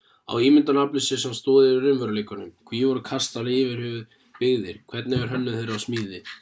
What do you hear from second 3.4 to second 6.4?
yfirhöfuð byggðir hvernig var hönnun þeirra og smíði